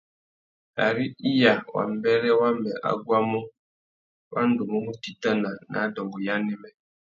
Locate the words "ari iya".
0.85-1.53